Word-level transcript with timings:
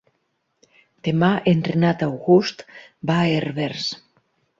Demà 1.07 1.29
en 1.51 1.61
Renat 1.67 2.01
August 2.07 2.65
va 3.11 3.19
a 3.19 3.29
Herbers. 3.35 3.91